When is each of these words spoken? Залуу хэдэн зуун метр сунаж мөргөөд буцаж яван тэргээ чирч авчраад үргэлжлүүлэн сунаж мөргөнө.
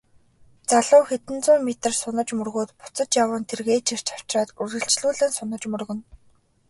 Залуу 0.71 1.03
хэдэн 1.09 1.37
зуун 1.45 1.61
метр 1.69 1.91
сунаж 2.01 2.29
мөргөөд 2.37 2.69
буцаж 2.79 3.11
яван 3.23 3.43
тэргээ 3.49 3.79
чирч 3.87 4.07
авчраад 4.15 4.49
үргэлжлүүлэн 4.61 5.31
сунаж 5.39 5.63
мөргөнө. 5.71 6.03